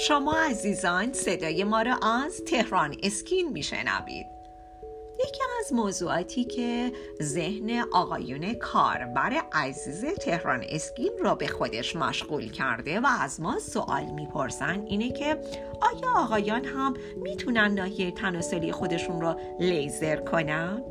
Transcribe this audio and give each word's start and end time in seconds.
شما 0.00 0.34
عزیزان 0.36 1.12
صدای 1.12 1.64
ما 1.64 1.82
را 1.82 1.96
از 1.96 2.44
تهران 2.44 2.96
اسکین 3.02 3.48
میشنوید 3.48 4.26
یکی 5.20 5.40
از 5.60 5.72
موضوعاتی 5.72 6.44
که 6.44 6.92
ذهن 7.22 7.84
آقایون 7.92 8.54
کاربر 8.54 9.42
عزیز 9.52 10.04
تهران 10.04 10.64
اسکین 10.68 11.12
را 11.20 11.34
به 11.34 11.46
خودش 11.46 11.96
مشغول 11.96 12.50
کرده 12.50 13.00
و 13.00 13.06
از 13.20 13.40
ما 13.40 13.58
سوال 13.58 14.04
می‌پرسن 14.04 14.84
اینه 14.86 15.12
که 15.12 15.40
آیا 15.80 16.12
آقایان 16.16 16.64
هم 16.64 16.94
می‌تونن 17.16 17.74
ناحیه 17.74 18.10
تناسلی 18.10 18.72
خودشون 18.72 19.20
را 19.20 19.36
لیزر 19.60 20.16
کنن؟ 20.16 20.82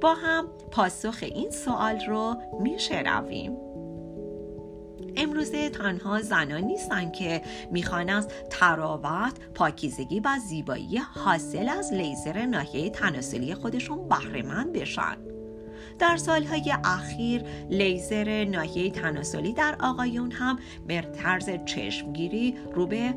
با 0.00 0.14
هم 0.14 0.48
پاسخ 0.70 1.18
این 1.22 1.50
سوال 1.50 2.00
رو 2.08 2.36
میشنویم 2.60 3.56
امروزه 5.16 5.70
تنها 5.70 6.22
زنان 6.22 6.60
نیستند 6.60 7.12
که 7.12 7.42
می‌خوان 7.70 8.10
از 8.10 8.28
تراوت 8.50 9.32
پاکیزگی 9.54 10.20
و 10.20 10.28
زیبایی 10.48 10.98
حاصل 10.98 11.68
از 11.68 11.92
لیزر 11.92 12.46
ناحیه 12.46 12.90
تناسلی 12.90 13.54
خودشون 13.54 14.08
بهرهمند 14.08 14.72
بشن. 14.72 15.16
در 15.98 16.16
سالهای 16.16 16.74
اخیر 16.84 17.42
لیزر 17.70 18.44
ناحیه 18.44 18.90
تناسلی 18.90 19.52
در 19.52 19.76
آقایون 19.80 20.30
هم 20.30 20.58
به 20.86 21.00
طرز 21.00 21.50
چشمگیری 21.64 22.54
رو 22.74 22.86
به 22.86 23.14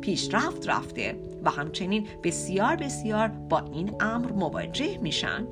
پیشرفت 0.00 0.68
رفته 0.68 1.16
و 1.44 1.50
همچنین 1.50 2.06
بسیار 2.22 2.76
بسیار 2.76 3.28
با 3.28 3.58
این 3.58 3.94
امر 4.00 4.32
مواجه 4.32 4.98
میشن. 4.98 5.46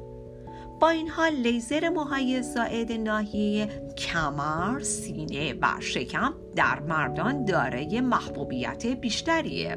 با 0.81 0.89
این 0.89 1.09
حال 1.09 1.33
لیزر 1.33 1.89
موهای 1.89 2.43
زائد 2.43 2.93
ناحیه 2.93 3.67
کمر، 3.99 4.81
سینه 4.81 5.55
و 5.55 5.67
شکم 5.81 6.35
در 6.57 6.81
مردان 6.81 7.45
دارای 7.45 8.01
محبوبیت 8.01 8.87
بیشتریه. 8.87 9.77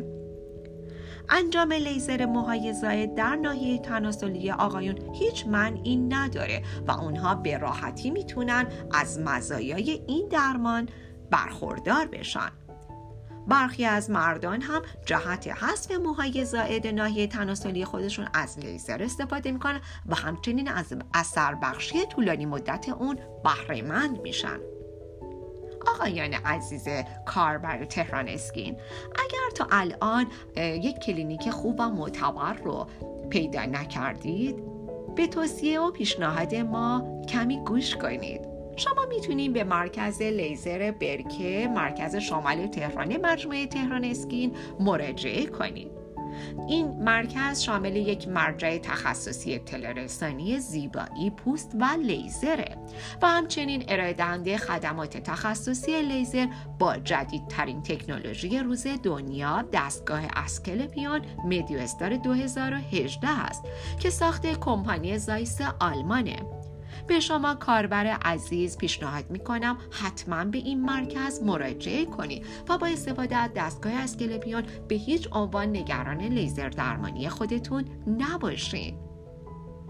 انجام 1.29 1.73
لیزر 1.73 2.25
موهای 2.25 2.73
زائد 2.73 3.15
در 3.15 3.35
ناحیه 3.35 3.77
تناسلی 3.79 4.51
آقایون 4.51 4.95
هیچ 5.13 5.47
منعی 5.47 5.95
نداره 5.95 6.63
و 6.87 6.91
اونها 6.91 7.35
به 7.35 7.57
راحتی 7.57 8.11
می‌تونن 8.11 8.67
از 8.91 9.19
مزایای 9.19 10.02
این 10.07 10.27
درمان 10.27 10.89
برخوردار 11.31 12.05
بشن. 12.05 12.52
برخی 13.50 13.86
از 13.86 14.09
مردان 14.09 14.61
هم 14.61 14.81
جهت 15.05 15.47
حذف 15.47 15.92
موهای 15.92 16.45
زائد 16.45 16.88
ناحیه 16.88 17.28
تناسلی 17.28 17.86
خودشون 17.86 18.28
از 18.33 18.59
لیزر 18.59 19.03
استفاده 19.03 19.52
می‌کنن 19.52 19.81
و 20.05 20.16
همچنین 20.16 20.67
از 20.67 20.94
اثر 21.14 21.55
بخشی 21.55 22.05
طولانی 22.05 22.45
مدت 22.45 22.89
اون 22.89 23.17
بهره‌مند 23.43 24.21
میشن. 24.22 24.59
آقایان 25.95 26.33
عزیز 26.33 26.88
کاربر 27.25 27.86
تهران 27.86 28.27
اسکین 28.27 28.75
اگر 29.05 29.55
تا 29.55 29.67
الان 29.72 30.27
یک 30.55 31.00
کلینیک 31.00 31.50
خوب 31.50 31.80
و 31.80 31.89
معتبر 31.89 32.53
رو 32.53 32.88
پیدا 33.30 33.66
نکردید 33.66 34.55
به 35.16 35.27
توصیه 35.27 35.80
و 35.80 35.92
پیشنهاد 35.92 36.55
ما 36.55 37.22
کمی 37.30 37.59
گوش 37.66 37.95
کنید. 37.95 38.48
شما 38.80 39.05
می‌تونید 39.05 39.53
به 39.53 39.63
مرکز 39.63 40.22
لیزر 40.22 40.91
برکه 40.91 41.69
مرکز 41.75 42.16
شمال 42.16 42.67
تهران 42.67 43.17
مجموعه 43.25 43.67
تهران 43.67 44.03
اسکین 44.03 44.55
مراجعه 44.80 45.45
کنید 45.45 45.99
این 46.67 46.88
مرکز 46.88 47.61
شامل 47.61 47.95
یک 47.95 48.27
مرجع 48.27 48.77
تخصصی 48.77 49.55
اطلاع 49.55 50.08
زیبایی 50.59 51.30
پوست 51.30 51.75
و 51.80 51.86
لیزره 51.86 52.77
و 53.21 53.27
همچنین 53.27 53.83
ارائه 53.88 54.13
دهنده 54.13 54.58
خدمات 54.58 55.17
تخصصی 55.17 56.02
لیزر 56.02 56.47
با 56.80 56.97
جدیدترین 56.97 57.81
تکنولوژی 57.81 58.59
روز 58.59 58.88
دنیا 59.03 59.66
دستگاه 59.73 60.21
اسکلپیون 60.36 61.21
مدیو 61.45 61.80
استار 61.80 62.15
2018 62.15 63.27
است 63.30 63.64
که 63.99 64.09
ساخت 64.09 64.59
کمپانی 64.59 65.17
زایس 65.17 65.61
آلمانه. 65.80 66.58
به 67.08 67.20
شما 67.20 67.55
کاربر 67.55 68.05
عزیز 68.08 68.77
پیشنهاد 68.77 69.32
می 69.32 69.39
کنم 69.39 69.77
حتما 69.92 70.45
به 70.45 70.58
این 70.58 70.82
مرکز 70.82 71.44
مراجعه 71.44 72.05
کنید 72.05 72.45
و 72.70 72.77
با 72.77 72.88
استفاده 72.88 73.36
از 73.36 73.52
دستگاه 73.55 73.94
اسکلپیون 73.94 74.64
به 74.88 74.95
هیچ 74.95 75.27
عنوان 75.32 75.70
نگران 75.70 76.22
لیزر 76.22 76.70
درمانی 76.70 77.30
خودتون 77.30 77.86
نباشید. 78.08 78.95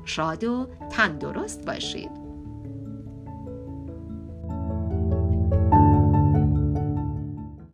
شاد 0.05 0.43
و 0.43 0.67
تندرست 0.91 1.65
باشید. 1.65 2.28